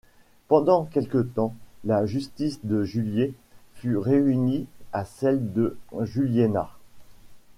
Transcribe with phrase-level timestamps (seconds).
[0.47, 1.53] Pendant quelque temps,
[1.83, 3.35] la justice de Jullié
[3.75, 6.71] fut réunie à celle de Juliénas.